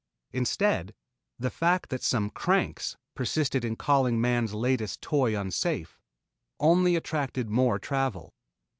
Instead, 0.31 0.95
the 1.37 1.51
fact 1.51 1.89
that 1.91 2.01
some 2.01 2.31
"cranks" 2.31 2.97
persisted 3.13 3.63
in 3.63 3.75
calling 3.75 4.19
man's 4.19 4.51
latest 4.51 4.99
toy 4.99 5.39
unsafe, 5.39 5.99
only 6.59 6.95
attracted 6.95 7.51
more 7.51 7.77
travel. 7.77 8.33